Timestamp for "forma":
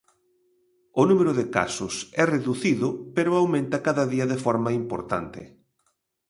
4.45-4.69